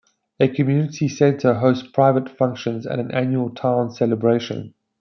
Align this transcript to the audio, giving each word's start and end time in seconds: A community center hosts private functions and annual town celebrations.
A 0.39 0.47
community 0.47 1.07
center 1.07 1.53
hosts 1.53 1.87
private 1.91 2.27
functions 2.27 2.87
and 2.87 3.13
annual 3.13 3.51
town 3.51 3.91
celebrations. 3.91 4.73